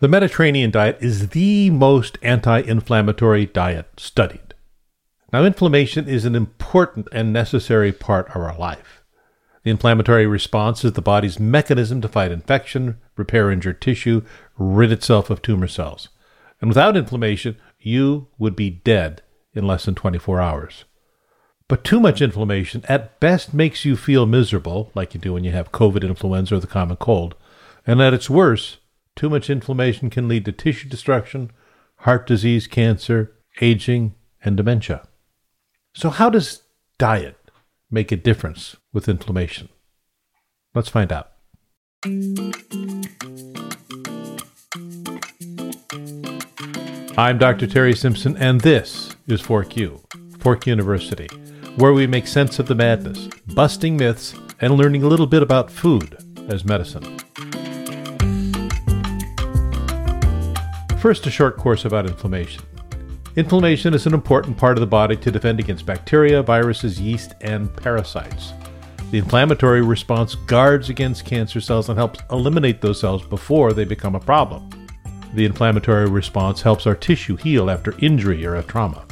The 0.00 0.08
Mediterranean 0.08 0.70
diet 0.70 0.96
is 1.02 1.28
the 1.28 1.68
most 1.68 2.16
anti 2.22 2.60
inflammatory 2.60 3.44
diet 3.44 3.86
studied. 3.98 4.54
Now, 5.30 5.44
inflammation 5.44 6.08
is 6.08 6.24
an 6.24 6.34
important 6.34 7.06
and 7.12 7.34
necessary 7.34 7.92
part 7.92 8.30
of 8.30 8.36
our 8.36 8.56
life. 8.56 9.02
The 9.62 9.70
inflammatory 9.70 10.26
response 10.26 10.86
is 10.86 10.94
the 10.94 11.02
body's 11.02 11.38
mechanism 11.38 12.00
to 12.00 12.08
fight 12.08 12.32
infection, 12.32 12.96
repair 13.14 13.50
injured 13.50 13.82
tissue, 13.82 14.22
rid 14.56 14.90
itself 14.90 15.28
of 15.28 15.42
tumor 15.42 15.68
cells. 15.68 16.08
And 16.62 16.70
without 16.70 16.96
inflammation, 16.96 17.58
you 17.78 18.28
would 18.38 18.56
be 18.56 18.70
dead 18.70 19.20
in 19.52 19.66
less 19.66 19.84
than 19.84 19.94
24 19.94 20.40
hours. 20.40 20.84
But 21.68 21.84
too 21.84 22.00
much 22.00 22.22
inflammation 22.22 22.86
at 22.88 23.20
best 23.20 23.52
makes 23.52 23.84
you 23.84 23.98
feel 23.98 24.24
miserable, 24.24 24.92
like 24.94 25.12
you 25.12 25.20
do 25.20 25.34
when 25.34 25.44
you 25.44 25.52
have 25.52 25.72
COVID 25.72 26.02
influenza 26.02 26.54
or 26.54 26.60
the 26.60 26.66
common 26.66 26.96
cold, 26.96 27.34
and 27.86 28.00
at 28.00 28.14
its 28.14 28.30
worst, 28.30 28.78
too 29.20 29.28
much 29.28 29.50
inflammation 29.50 30.08
can 30.08 30.26
lead 30.28 30.46
to 30.46 30.50
tissue 30.50 30.88
destruction, 30.88 31.50
heart 31.96 32.26
disease, 32.26 32.66
cancer, 32.66 33.36
aging, 33.60 34.14
and 34.42 34.56
dementia. 34.56 35.06
So, 35.92 36.08
how 36.08 36.30
does 36.30 36.62
diet 36.96 37.36
make 37.90 38.10
a 38.10 38.16
difference 38.16 38.76
with 38.94 39.10
inflammation? 39.10 39.68
Let's 40.74 40.88
find 40.88 41.12
out. 41.12 41.32
I'm 47.18 47.36
Dr. 47.36 47.66
Terry 47.66 47.94
Simpson, 47.94 48.38
and 48.38 48.62
this 48.62 49.14
is 49.26 49.42
Fork 49.42 49.76
U, 49.76 50.00
Fork 50.38 50.66
University, 50.66 51.26
where 51.76 51.92
we 51.92 52.06
make 52.06 52.26
sense 52.26 52.58
of 52.58 52.68
the 52.68 52.74
madness, 52.74 53.28
busting 53.48 53.98
myths, 53.98 54.34
and 54.62 54.78
learning 54.78 55.02
a 55.02 55.08
little 55.08 55.26
bit 55.26 55.42
about 55.42 55.70
food 55.70 56.16
as 56.48 56.64
medicine. 56.64 57.18
First, 61.00 61.26
a 61.26 61.30
short 61.30 61.56
course 61.56 61.86
about 61.86 62.04
inflammation. 62.04 62.62
Inflammation 63.34 63.94
is 63.94 64.04
an 64.04 64.12
important 64.12 64.58
part 64.58 64.76
of 64.76 64.80
the 64.80 64.86
body 64.86 65.16
to 65.16 65.30
defend 65.30 65.58
against 65.58 65.86
bacteria, 65.86 66.42
viruses, 66.42 67.00
yeast, 67.00 67.32
and 67.40 67.74
parasites. 67.74 68.52
The 69.10 69.16
inflammatory 69.16 69.80
response 69.80 70.34
guards 70.34 70.90
against 70.90 71.24
cancer 71.24 71.58
cells 71.58 71.88
and 71.88 71.96
helps 71.96 72.20
eliminate 72.30 72.82
those 72.82 73.00
cells 73.00 73.24
before 73.24 73.72
they 73.72 73.84
become 73.84 74.14
a 74.14 74.20
problem. 74.20 74.68
The 75.32 75.46
inflammatory 75.46 76.06
response 76.06 76.60
helps 76.60 76.86
our 76.86 76.94
tissue 76.94 77.36
heal 77.36 77.70
after 77.70 77.94
injury 78.00 78.44
or 78.44 78.56
a 78.56 78.62
trauma. 78.62 79.06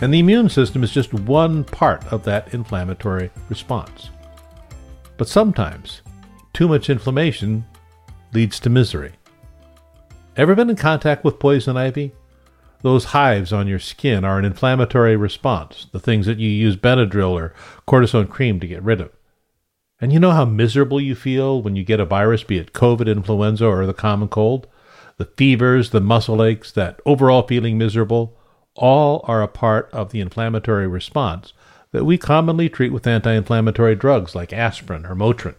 And 0.00 0.12
the 0.12 0.18
immune 0.18 0.48
system 0.48 0.82
is 0.82 0.90
just 0.90 1.14
one 1.14 1.62
part 1.62 2.04
of 2.12 2.24
that 2.24 2.52
inflammatory 2.52 3.30
response. 3.48 4.10
But 5.18 5.28
sometimes, 5.28 6.02
too 6.52 6.66
much 6.66 6.90
inflammation 6.90 7.64
leads 8.32 8.58
to 8.58 8.70
misery. 8.70 9.12
Ever 10.34 10.54
been 10.54 10.70
in 10.70 10.76
contact 10.76 11.24
with 11.24 11.38
poison 11.38 11.76
ivy? 11.76 12.12
Those 12.80 13.04
hives 13.06 13.52
on 13.52 13.68
your 13.68 13.78
skin 13.78 14.24
are 14.24 14.38
an 14.38 14.46
inflammatory 14.46 15.14
response, 15.14 15.88
the 15.92 16.00
things 16.00 16.24
that 16.24 16.38
you 16.38 16.48
use 16.48 16.74
Benadryl 16.74 17.32
or 17.32 17.54
cortisone 17.86 18.30
cream 18.30 18.58
to 18.60 18.66
get 18.66 18.82
rid 18.82 19.02
of. 19.02 19.10
And 20.00 20.10
you 20.10 20.18
know 20.18 20.30
how 20.30 20.46
miserable 20.46 21.02
you 21.02 21.14
feel 21.14 21.60
when 21.60 21.76
you 21.76 21.84
get 21.84 22.00
a 22.00 22.06
virus, 22.06 22.44
be 22.44 22.56
it 22.56 22.72
COVID, 22.72 23.08
influenza, 23.08 23.66
or 23.66 23.84
the 23.84 23.92
common 23.92 24.28
cold? 24.28 24.66
The 25.18 25.26
fevers, 25.26 25.90
the 25.90 26.00
muscle 26.00 26.42
aches, 26.42 26.72
that 26.72 26.98
overall 27.04 27.46
feeling 27.46 27.76
miserable, 27.76 28.34
all 28.74 29.20
are 29.24 29.42
a 29.42 29.48
part 29.48 29.90
of 29.92 30.12
the 30.12 30.20
inflammatory 30.20 30.88
response 30.88 31.52
that 31.90 32.06
we 32.06 32.16
commonly 32.16 32.70
treat 32.70 32.90
with 32.90 33.06
anti 33.06 33.34
inflammatory 33.34 33.94
drugs 33.94 34.34
like 34.34 34.54
aspirin 34.54 35.04
or 35.04 35.14
Motrin. 35.14 35.56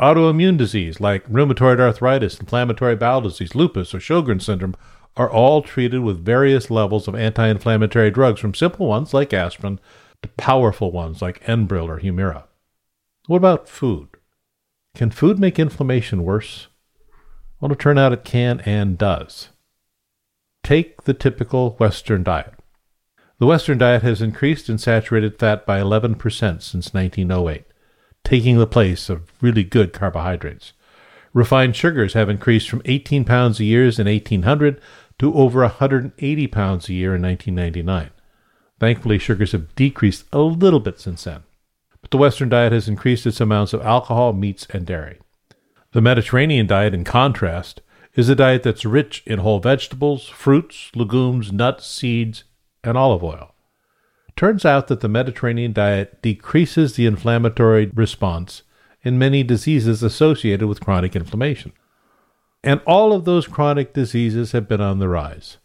Autoimmune 0.00 0.56
disease 0.56 1.00
like 1.00 1.24
rheumatoid 1.28 1.78
arthritis, 1.78 2.40
inflammatory 2.40 2.96
bowel 2.96 3.20
disease, 3.20 3.54
lupus, 3.54 3.94
or 3.94 3.98
Sjogren's 3.98 4.44
syndrome 4.44 4.74
are 5.16 5.30
all 5.30 5.62
treated 5.62 6.00
with 6.00 6.24
various 6.24 6.70
levels 6.70 7.06
of 7.06 7.14
anti 7.14 7.46
inflammatory 7.46 8.10
drugs, 8.10 8.40
from 8.40 8.54
simple 8.54 8.86
ones 8.86 9.14
like 9.14 9.32
aspirin 9.32 9.78
to 10.22 10.28
powerful 10.30 10.90
ones 10.90 11.22
like 11.22 11.44
Enbrel 11.44 11.88
or 11.88 12.00
Humira. 12.00 12.44
What 13.26 13.36
about 13.36 13.68
food? 13.68 14.08
Can 14.96 15.10
food 15.10 15.38
make 15.38 15.58
inflammation 15.58 16.24
worse? 16.24 16.66
Well, 17.60 17.70
it 17.70 17.78
turns 17.78 17.98
out 17.98 18.12
it 18.12 18.24
can 18.24 18.60
and 18.60 18.98
does. 18.98 19.50
Take 20.64 21.04
the 21.04 21.14
typical 21.14 21.76
Western 21.78 22.24
diet. 22.24 22.54
The 23.38 23.46
Western 23.46 23.78
diet 23.78 24.02
has 24.02 24.20
increased 24.20 24.68
in 24.68 24.78
saturated 24.78 25.38
fat 25.38 25.64
by 25.66 25.78
11% 25.78 26.18
since 26.62 26.94
1908 26.94 27.64
taking 28.24 28.58
the 28.58 28.66
place 28.66 29.08
of 29.08 29.30
really 29.40 29.62
good 29.62 29.92
carbohydrates. 29.92 30.72
Refined 31.32 31.76
sugars 31.76 32.14
have 32.14 32.30
increased 32.30 32.68
from 32.68 32.82
18 32.84 33.24
pounds 33.24 33.60
a 33.60 33.64
year 33.64 33.82
in 33.82 34.06
1800 34.06 34.80
to 35.18 35.34
over 35.34 35.60
180 35.60 36.46
pounds 36.48 36.88
a 36.88 36.94
year 36.94 37.14
in 37.14 37.22
1999. 37.22 38.10
Thankfully, 38.80 39.18
sugars 39.18 39.52
have 39.52 39.74
decreased 39.74 40.24
a 40.32 40.38
little 40.38 40.80
bit 40.80 41.00
since 41.00 41.24
then. 41.24 41.42
But 42.00 42.10
the 42.10 42.16
Western 42.16 42.48
diet 42.48 42.72
has 42.72 42.88
increased 42.88 43.26
its 43.26 43.40
amounts 43.40 43.72
of 43.72 43.82
alcohol, 43.82 44.32
meats, 44.32 44.66
and 44.70 44.84
dairy. 44.84 45.20
The 45.92 46.00
Mediterranean 46.00 46.66
diet, 46.66 46.92
in 46.92 47.04
contrast, 47.04 47.80
is 48.14 48.28
a 48.28 48.34
diet 48.34 48.62
that's 48.62 48.84
rich 48.84 49.22
in 49.26 49.38
whole 49.40 49.60
vegetables, 49.60 50.28
fruits, 50.28 50.90
legumes, 50.94 51.52
nuts, 51.52 51.86
seeds, 51.86 52.44
and 52.82 52.98
olive 52.98 53.24
oil. 53.24 53.53
Turns 54.36 54.64
out 54.64 54.88
that 54.88 55.00
the 55.00 55.08
Mediterranean 55.08 55.72
diet 55.72 56.20
decreases 56.20 56.94
the 56.94 57.06
inflammatory 57.06 57.86
response 57.94 58.62
in 59.02 59.18
many 59.18 59.42
diseases 59.42 60.02
associated 60.02 60.66
with 60.66 60.80
chronic 60.80 61.14
inflammation. 61.14 61.72
And 62.62 62.80
all 62.86 63.12
of 63.12 63.24
those 63.24 63.46
chronic 63.46 63.92
diseases 63.92 64.52
have 64.52 64.68
been 64.68 64.80
on 64.80 64.98
the 64.98 65.08
rise. 65.08 65.58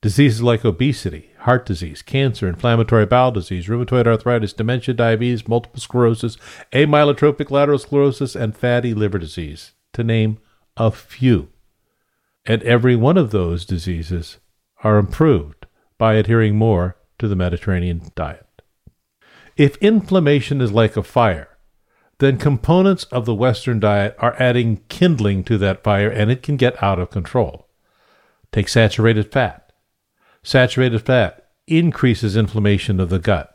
Diseases 0.00 0.42
like 0.42 0.64
obesity, 0.64 1.30
heart 1.40 1.66
disease, 1.66 2.00
cancer, 2.00 2.48
inflammatory 2.48 3.04
bowel 3.04 3.32
disease, 3.32 3.66
rheumatoid 3.66 4.06
arthritis, 4.06 4.54
dementia, 4.54 4.94
diabetes, 4.94 5.46
multiple 5.46 5.78
sclerosis, 5.78 6.38
amyotrophic 6.72 7.50
lateral 7.50 7.78
sclerosis, 7.78 8.34
and 8.34 8.56
fatty 8.56 8.94
liver 8.94 9.18
disease, 9.18 9.72
to 9.92 10.02
name 10.02 10.38
a 10.78 10.90
few. 10.90 11.48
And 12.46 12.62
every 12.62 12.96
one 12.96 13.18
of 13.18 13.30
those 13.30 13.66
diseases 13.66 14.38
are 14.82 14.96
improved 14.96 15.66
by 15.98 16.14
adhering 16.14 16.56
more 16.56 16.96
to 17.20 17.28
the 17.28 17.36
Mediterranean 17.36 18.10
diet. 18.14 18.46
If 19.56 19.76
inflammation 19.76 20.60
is 20.60 20.72
like 20.72 20.96
a 20.96 21.02
fire, 21.02 21.48
then 22.18 22.38
components 22.38 23.04
of 23.04 23.24
the 23.24 23.34
Western 23.34 23.78
diet 23.80 24.16
are 24.18 24.36
adding 24.38 24.82
kindling 24.88 25.44
to 25.44 25.56
that 25.58 25.82
fire 25.82 26.10
and 26.10 26.30
it 26.30 26.42
can 26.42 26.56
get 26.56 26.82
out 26.82 26.98
of 26.98 27.10
control. 27.10 27.68
Take 28.52 28.68
saturated 28.68 29.30
fat. 29.30 29.72
Saturated 30.42 31.00
fat 31.00 31.48
increases 31.66 32.36
inflammation 32.36 33.00
of 33.00 33.10
the 33.10 33.18
gut. 33.18 33.54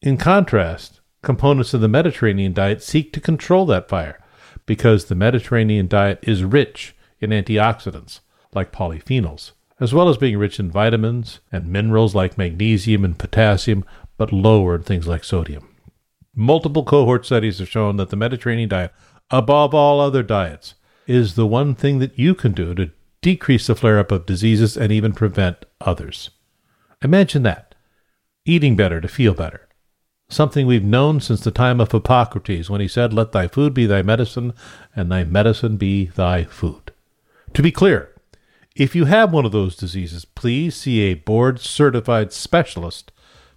In 0.00 0.16
contrast, 0.16 1.00
components 1.22 1.74
of 1.74 1.80
the 1.80 1.88
Mediterranean 1.88 2.52
diet 2.52 2.82
seek 2.82 3.12
to 3.12 3.20
control 3.20 3.66
that 3.66 3.88
fire 3.88 4.20
because 4.66 5.06
the 5.06 5.14
Mediterranean 5.14 5.88
diet 5.88 6.18
is 6.22 6.44
rich 6.44 6.94
in 7.20 7.30
antioxidants 7.30 8.20
like 8.52 8.72
polyphenols 8.72 9.52
as 9.84 9.92
well 9.92 10.08
as 10.08 10.16
being 10.16 10.38
rich 10.38 10.58
in 10.58 10.70
vitamins 10.70 11.40
and 11.52 11.66
minerals 11.66 12.14
like 12.14 12.38
magnesium 12.38 13.04
and 13.04 13.18
potassium, 13.18 13.84
but 14.16 14.32
lower 14.32 14.76
in 14.76 14.82
things 14.82 15.06
like 15.06 15.22
sodium. 15.22 15.68
Multiple 16.34 16.84
cohort 16.84 17.26
studies 17.26 17.58
have 17.58 17.68
shown 17.68 17.98
that 17.98 18.08
the 18.08 18.16
Mediterranean 18.16 18.70
diet, 18.70 18.94
above 19.30 19.74
all 19.74 20.00
other 20.00 20.22
diets, 20.22 20.74
is 21.06 21.34
the 21.34 21.46
one 21.46 21.74
thing 21.74 21.98
that 21.98 22.18
you 22.18 22.34
can 22.34 22.52
do 22.52 22.74
to 22.74 22.90
decrease 23.20 23.66
the 23.66 23.74
flare 23.74 23.98
up 23.98 24.10
of 24.10 24.24
diseases 24.24 24.74
and 24.74 24.90
even 24.90 25.12
prevent 25.12 25.66
others. 25.82 26.30
Imagine 27.02 27.42
that 27.42 27.74
eating 28.46 28.76
better 28.76 29.02
to 29.02 29.08
feel 29.08 29.34
better. 29.34 29.68
Something 30.30 30.66
we've 30.66 30.82
known 30.82 31.20
since 31.20 31.40
the 31.40 31.50
time 31.50 31.78
of 31.78 31.92
Hippocrates 31.92 32.70
when 32.70 32.80
he 32.80 32.88
said, 32.88 33.12
Let 33.12 33.32
thy 33.32 33.48
food 33.48 33.74
be 33.74 33.84
thy 33.84 34.00
medicine, 34.00 34.54
and 34.96 35.12
thy 35.12 35.24
medicine 35.24 35.76
be 35.76 36.06
thy 36.06 36.44
food. 36.44 36.90
To 37.52 37.62
be 37.62 37.70
clear, 37.70 38.13
if 38.74 38.96
you 38.96 39.04
have 39.04 39.32
one 39.32 39.44
of 39.44 39.52
those 39.52 39.76
diseases, 39.76 40.24
please 40.24 40.74
see 40.74 41.02
a 41.02 41.14
board 41.14 41.60
certified 41.60 42.32
specialist 42.32 43.12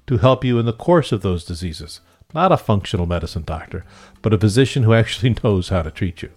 to 0.06 0.18
help 0.18 0.44
you 0.46 0.60
in 0.60 0.66
the 0.66 0.74
course 0.74 1.12
of 1.12 1.22
those 1.22 1.44
diseases. 1.44 2.02
Not 2.34 2.52
a 2.52 2.58
functional 2.58 3.08
medicine 3.08 3.44
doctor, 3.44 3.84
but 4.22 4.34
a 4.34 4.38
physician 4.38 4.84
who 4.84 4.94
actually 4.94 5.36
knows 5.44 5.70
how 5.70 5.82
to 5.82 5.92
treat 5.92 6.22
you. 6.22 6.30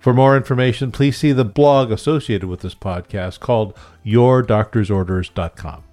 For 0.00 0.12
more 0.12 0.36
information, 0.36 0.90
please 0.90 1.18
see 1.18 1.32
the 1.32 1.44
blog 1.44 1.92
associated 1.92 2.48
with 2.48 2.60
this 2.60 2.74
podcast 2.74 3.38
called 3.38 3.76
yourdoctorsorders.com. 4.04 5.84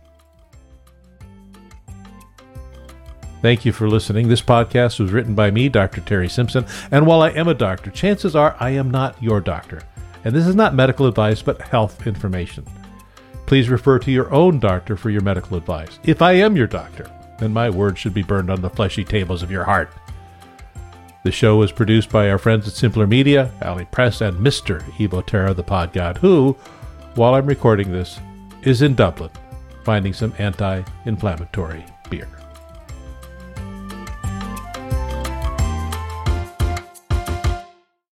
Thank 3.41 3.65
you 3.65 3.71
for 3.71 3.87
listening. 3.87 4.29
This 4.29 4.41
podcast 4.41 4.99
was 4.99 5.11
written 5.11 5.35
by 5.35 5.51
me, 5.51 5.69
Dr. 5.69 6.01
Terry 6.01 6.27
Simpson, 6.27 6.65
and 6.89 7.05
while 7.05 7.21
I 7.21 7.29
am 7.29 7.47
a 7.47 7.53
doctor, 7.53 7.91
chances 7.91 8.35
are 8.35 8.55
I 8.59 8.71
am 8.71 8.89
not 8.89 9.21
your 9.21 9.41
doctor 9.41 9.83
and 10.27 10.35
this 10.35 10.45
is 10.45 10.55
not 10.55 10.75
medical 10.75 11.07
advice 11.07 11.41
but 11.41 11.61
health 11.61 12.05
information. 12.05 12.65
Please 13.45 13.69
refer 13.69 13.97
to 13.97 14.11
your 14.11 14.29
own 14.33 14.59
doctor 14.59 14.97
for 14.97 15.09
your 15.09 15.21
medical 15.21 15.55
advice. 15.55 15.99
If 16.03 16.21
I 16.21 16.33
am 16.33 16.57
your 16.57 16.67
doctor, 16.67 17.09
then 17.39 17.53
my 17.53 17.69
words 17.69 17.97
should 17.97 18.13
be 18.13 18.23
burned 18.23 18.49
on 18.49 18.61
the 18.61 18.69
fleshy 18.69 19.05
tables 19.05 19.41
of 19.41 19.49
your 19.49 19.63
heart. 19.63 19.89
The 21.23 21.31
show 21.31 21.55
was 21.55 21.71
produced 21.71 22.09
by 22.09 22.29
our 22.29 22.37
friends 22.37 22.67
at 22.67 22.73
Simpler 22.73 23.07
Media, 23.07 23.49
Ali 23.61 23.85
Press, 23.85 24.19
and 24.19 24.37
Mr. 24.37 24.81
Evo 24.97 25.55
the 25.55 25.63
pod 25.63 25.93
god, 25.93 26.17
who, 26.17 26.57
while 27.15 27.33
I'm 27.33 27.45
recording 27.45 27.93
this, 27.93 28.19
is 28.63 28.81
in 28.81 28.95
Dublin 28.95 29.31
finding 29.85 30.11
some 30.11 30.33
anti 30.39 30.83
inflammatory 31.05 31.85
beer. 32.09 32.27